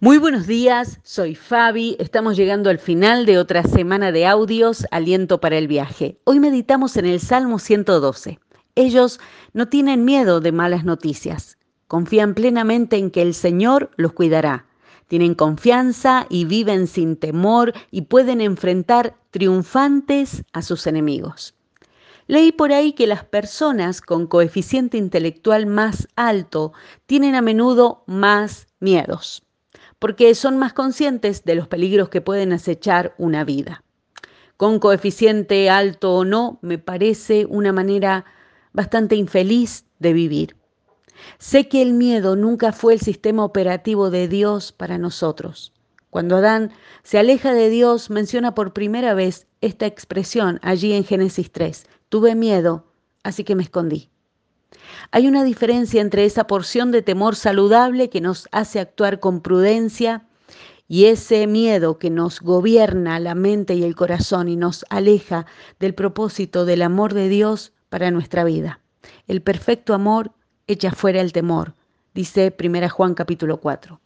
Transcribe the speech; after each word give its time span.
Muy 0.00 0.18
buenos 0.18 0.46
días, 0.46 1.00
soy 1.02 1.34
Fabi, 1.34 1.96
estamos 1.98 2.36
llegando 2.36 2.70
al 2.70 2.78
final 2.78 3.26
de 3.26 3.38
otra 3.38 3.64
semana 3.64 4.12
de 4.12 4.26
audios, 4.26 4.86
aliento 4.92 5.40
para 5.40 5.56
el 5.56 5.66
viaje. 5.66 6.20
Hoy 6.24 6.38
meditamos 6.38 6.96
en 6.98 7.06
el 7.06 7.18
Salmo 7.18 7.58
112. 7.58 8.38
Ellos 8.76 9.18
no 9.54 9.68
tienen 9.68 10.04
miedo 10.04 10.40
de 10.40 10.52
malas 10.52 10.84
noticias, 10.84 11.58
confían 11.88 12.34
plenamente 12.34 12.96
en 12.96 13.10
que 13.10 13.22
el 13.22 13.34
Señor 13.34 13.90
los 13.96 14.12
cuidará. 14.12 14.66
Tienen 15.08 15.34
confianza 15.34 16.26
y 16.28 16.44
viven 16.44 16.86
sin 16.86 17.16
temor 17.16 17.72
y 17.90 18.02
pueden 18.02 18.40
enfrentar 18.40 19.16
triunfantes 19.30 20.44
a 20.52 20.62
sus 20.62 20.86
enemigos. 20.86 21.54
Leí 22.28 22.52
por 22.52 22.72
ahí 22.72 22.92
que 22.92 23.08
las 23.08 23.24
personas 23.24 24.00
con 24.00 24.26
coeficiente 24.26 24.96
intelectual 24.98 25.66
más 25.66 26.06
alto 26.14 26.72
tienen 27.06 27.34
a 27.34 27.42
menudo 27.42 28.04
más 28.06 28.68
miedos 28.78 29.42
porque 29.98 30.34
son 30.34 30.58
más 30.58 30.72
conscientes 30.72 31.44
de 31.44 31.54
los 31.54 31.68
peligros 31.68 32.08
que 32.08 32.20
pueden 32.20 32.52
acechar 32.52 33.14
una 33.18 33.44
vida. 33.44 33.82
Con 34.56 34.78
coeficiente 34.78 35.70
alto 35.70 36.14
o 36.14 36.24
no, 36.24 36.58
me 36.62 36.78
parece 36.78 37.46
una 37.46 37.72
manera 37.72 38.24
bastante 38.72 39.16
infeliz 39.16 39.84
de 39.98 40.12
vivir. 40.12 40.56
Sé 41.38 41.68
que 41.68 41.82
el 41.82 41.92
miedo 41.92 42.36
nunca 42.36 42.72
fue 42.72 42.94
el 42.94 43.00
sistema 43.00 43.44
operativo 43.44 44.10
de 44.10 44.28
Dios 44.28 44.72
para 44.72 44.98
nosotros. 44.98 45.72
Cuando 46.10 46.36
Adán 46.36 46.72
se 47.02 47.18
aleja 47.18 47.52
de 47.52 47.70
Dios, 47.70 48.10
menciona 48.10 48.54
por 48.54 48.72
primera 48.72 49.14
vez 49.14 49.46
esta 49.60 49.86
expresión 49.86 50.58
allí 50.62 50.92
en 50.92 51.04
Génesis 51.04 51.52
3. 51.52 51.86
Tuve 52.08 52.34
miedo, 52.34 52.86
así 53.24 53.44
que 53.44 53.54
me 53.54 53.62
escondí. 53.62 54.08
Hay 55.10 55.26
una 55.26 55.44
diferencia 55.44 56.00
entre 56.00 56.24
esa 56.24 56.46
porción 56.46 56.90
de 56.90 57.02
temor 57.02 57.36
saludable 57.36 58.10
que 58.10 58.20
nos 58.20 58.48
hace 58.52 58.80
actuar 58.80 59.20
con 59.20 59.40
prudencia 59.40 60.26
y 60.86 61.06
ese 61.06 61.46
miedo 61.46 61.98
que 61.98 62.10
nos 62.10 62.40
gobierna 62.40 63.20
la 63.20 63.34
mente 63.34 63.74
y 63.74 63.84
el 63.84 63.94
corazón 63.94 64.48
y 64.48 64.56
nos 64.56 64.84
aleja 64.88 65.46
del 65.78 65.94
propósito 65.94 66.64
del 66.64 66.82
amor 66.82 67.14
de 67.14 67.28
Dios 67.28 67.72
para 67.88 68.10
nuestra 68.10 68.44
vida. 68.44 68.80
El 69.26 69.42
perfecto 69.42 69.94
amor 69.94 70.32
echa 70.66 70.92
fuera 70.92 71.20
el 71.20 71.32
temor, 71.32 71.74
dice 72.14 72.54
1 72.58 72.88
Juan 72.90 73.14
capítulo 73.14 73.58
4. 73.60 74.00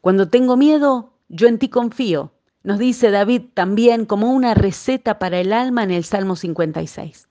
Cuando 0.00 0.28
tengo 0.28 0.56
miedo, 0.56 1.12
yo 1.28 1.46
en 1.46 1.58
ti 1.58 1.68
confío, 1.68 2.32
nos 2.64 2.78
dice 2.78 3.10
David 3.10 3.42
también 3.54 4.06
como 4.06 4.32
una 4.32 4.54
receta 4.54 5.18
para 5.18 5.40
el 5.40 5.52
alma 5.52 5.82
en 5.84 5.90
el 5.92 6.04
Salmo 6.04 6.36
56. 6.36 7.28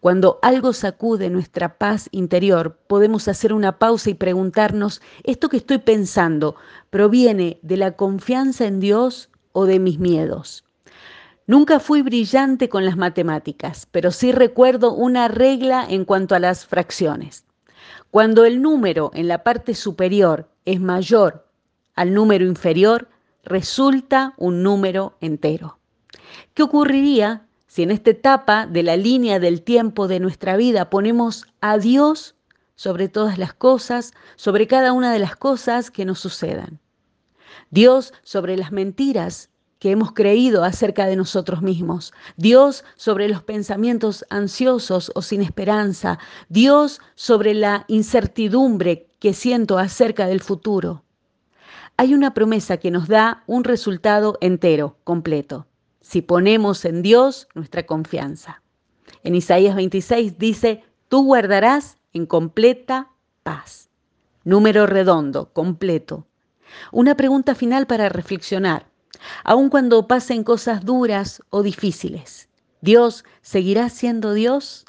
Cuando 0.00 0.38
algo 0.42 0.72
sacude 0.72 1.30
nuestra 1.30 1.78
paz 1.78 2.08
interior, 2.12 2.78
podemos 2.86 3.28
hacer 3.28 3.52
una 3.52 3.78
pausa 3.78 4.10
y 4.10 4.14
preguntarnos, 4.14 5.00
¿esto 5.24 5.48
que 5.48 5.56
estoy 5.56 5.78
pensando 5.78 6.56
proviene 6.90 7.58
de 7.62 7.76
la 7.76 7.92
confianza 7.92 8.66
en 8.66 8.80
Dios 8.80 9.30
o 9.52 9.66
de 9.66 9.78
mis 9.78 9.98
miedos? 9.98 10.64
Nunca 11.48 11.78
fui 11.78 12.02
brillante 12.02 12.68
con 12.68 12.84
las 12.84 12.96
matemáticas, 12.96 13.86
pero 13.92 14.10
sí 14.10 14.32
recuerdo 14.32 14.92
una 14.92 15.28
regla 15.28 15.86
en 15.88 16.04
cuanto 16.04 16.34
a 16.34 16.40
las 16.40 16.66
fracciones. 16.66 17.44
Cuando 18.10 18.44
el 18.44 18.60
número 18.60 19.10
en 19.14 19.28
la 19.28 19.44
parte 19.44 19.74
superior 19.74 20.48
es 20.64 20.80
mayor 20.80 21.46
al 21.94 22.14
número 22.14 22.44
inferior, 22.44 23.08
resulta 23.44 24.34
un 24.36 24.62
número 24.62 25.16
entero. 25.20 25.78
¿Qué 26.54 26.62
ocurriría 26.62 27.46
si 27.76 27.82
en 27.82 27.90
esta 27.90 28.08
etapa 28.08 28.66
de 28.66 28.82
la 28.82 28.96
línea 28.96 29.38
del 29.38 29.60
tiempo 29.60 30.08
de 30.08 30.18
nuestra 30.18 30.56
vida 30.56 30.88
ponemos 30.88 31.44
a 31.60 31.76
Dios 31.76 32.34
sobre 32.74 33.10
todas 33.10 33.36
las 33.36 33.52
cosas, 33.52 34.14
sobre 34.36 34.66
cada 34.66 34.94
una 34.94 35.12
de 35.12 35.18
las 35.18 35.36
cosas 35.36 35.90
que 35.90 36.06
nos 36.06 36.18
sucedan. 36.18 36.80
Dios 37.68 38.14
sobre 38.22 38.56
las 38.56 38.72
mentiras 38.72 39.50
que 39.78 39.90
hemos 39.90 40.12
creído 40.12 40.64
acerca 40.64 41.04
de 41.04 41.16
nosotros 41.16 41.60
mismos. 41.60 42.14
Dios 42.38 42.82
sobre 42.96 43.28
los 43.28 43.42
pensamientos 43.42 44.24
ansiosos 44.30 45.12
o 45.14 45.20
sin 45.20 45.42
esperanza. 45.42 46.18
Dios 46.48 47.02
sobre 47.14 47.52
la 47.52 47.84
incertidumbre 47.88 49.10
que 49.18 49.34
siento 49.34 49.76
acerca 49.76 50.26
del 50.28 50.40
futuro. 50.40 51.04
Hay 51.98 52.14
una 52.14 52.32
promesa 52.32 52.78
que 52.78 52.90
nos 52.90 53.06
da 53.06 53.44
un 53.46 53.64
resultado 53.64 54.38
entero, 54.40 54.96
completo 55.04 55.66
si 56.06 56.22
ponemos 56.22 56.84
en 56.84 57.02
Dios 57.02 57.48
nuestra 57.54 57.84
confianza. 57.84 58.62
En 59.24 59.34
Isaías 59.34 59.74
26 59.74 60.38
dice, 60.38 60.84
tú 61.08 61.24
guardarás 61.24 61.98
en 62.12 62.26
completa 62.26 63.10
paz. 63.42 63.90
Número 64.44 64.86
redondo, 64.86 65.52
completo. 65.52 66.28
Una 66.92 67.16
pregunta 67.16 67.56
final 67.56 67.88
para 67.88 68.08
reflexionar. 68.08 68.86
Aun 69.42 69.68
cuando 69.68 70.06
pasen 70.06 70.44
cosas 70.44 70.84
duras 70.84 71.42
o 71.50 71.64
difíciles, 71.64 72.48
¿Dios 72.80 73.24
seguirá 73.42 73.88
siendo 73.88 74.32
Dios? 74.32 74.84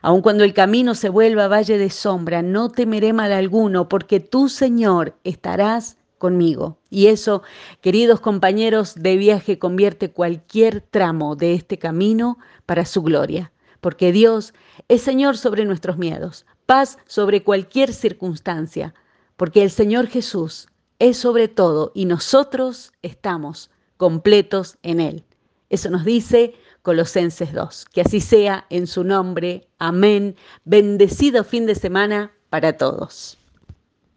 Aun 0.00 0.22
cuando 0.22 0.44
el 0.44 0.54
camino 0.54 0.94
se 0.94 1.08
vuelva 1.08 1.48
valle 1.48 1.76
de 1.76 1.90
sombra, 1.90 2.40
no 2.40 2.70
temeré 2.70 3.12
mal 3.12 3.32
alguno, 3.32 3.88
porque 3.88 4.20
tú, 4.20 4.48
Señor, 4.48 5.16
estarás 5.24 5.96
conmigo. 6.20 6.78
Y 6.90 7.08
eso, 7.08 7.42
queridos 7.80 8.20
compañeros 8.20 8.94
de 8.94 9.16
viaje, 9.16 9.58
convierte 9.58 10.12
cualquier 10.12 10.82
tramo 10.82 11.34
de 11.34 11.54
este 11.54 11.78
camino 11.78 12.38
para 12.66 12.84
su 12.84 13.02
gloria, 13.02 13.50
porque 13.80 14.12
Dios 14.12 14.54
es 14.88 15.00
Señor 15.00 15.36
sobre 15.36 15.64
nuestros 15.64 15.96
miedos, 15.98 16.46
paz 16.66 16.98
sobre 17.06 17.42
cualquier 17.42 17.92
circunstancia, 17.92 18.94
porque 19.36 19.62
el 19.62 19.70
Señor 19.70 20.06
Jesús 20.06 20.68
es 21.00 21.16
sobre 21.16 21.48
todo 21.48 21.90
y 21.94 22.04
nosotros 22.04 22.92
estamos 23.02 23.70
completos 23.96 24.76
en 24.82 25.00
Él. 25.00 25.24
Eso 25.70 25.88
nos 25.88 26.04
dice 26.04 26.54
Colosenses 26.82 27.52
2. 27.52 27.86
Que 27.92 28.02
así 28.02 28.20
sea 28.20 28.66
en 28.68 28.86
su 28.86 29.04
nombre. 29.04 29.68
Amén. 29.78 30.36
Bendecido 30.64 31.44
fin 31.44 31.64
de 31.66 31.74
semana 31.74 32.30
para 32.50 32.76
todos. 32.76 33.39